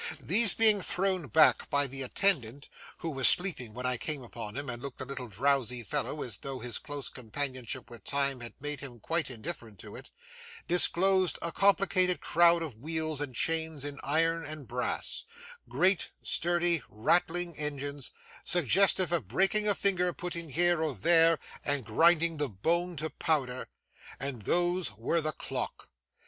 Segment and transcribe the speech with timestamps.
[0.19, 4.67] These being thrown back by the attendant (who was sleeping when I came upon him,
[4.67, 8.99] and looked a drowsy fellow, as though his close companionship with Time had made him
[8.99, 10.09] quite indifferent to it),
[10.67, 19.11] disclosed a complicated crowd of wheels and chains in iron and brass,—great, sturdy, rattling engines,—suggestive
[19.11, 24.41] of breaking a finger put in here or there, and grinding the bone to powder,—and
[24.45, 25.89] these were the Clock!